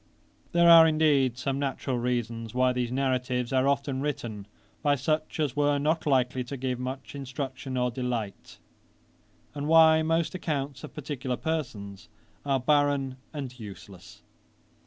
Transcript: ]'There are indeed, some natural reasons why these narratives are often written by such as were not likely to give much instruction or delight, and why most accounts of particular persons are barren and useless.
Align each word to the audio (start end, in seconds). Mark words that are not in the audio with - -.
]'There 0.53 0.67
are 0.67 0.87
indeed, 0.87 1.37
some 1.37 1.59
natural 1.59 1.99
reasons 1.99 2.55
why 2.55 2.73
these 2.73 2.91
narratives 2.91 3.53
are 3.53 3.67
often 3.67 4.01
written 4.01 4.47
by 4.81 4.95
such 4.95 5.39
as 5.39 5.55
were 5.55 5.77
not 5.77 6.07
likely 6.07 6.43
to 6.43 6.57
give 6.57 6.79
much 6.79 7.13
instruction 7.13 7.77
or 7.77 7.91
delight, 7.91 8.57
and 9.53 9.67
why 9.67 10.01
most 10.01 10.33
accounts 10.33 10.83
of 10.83 10.91
particular 10.91 11.37
persons 11.37 12.09
are 12.47 12.59
barren 12.59 13.17
and 13.31 13.59
useless. 13.59 14.23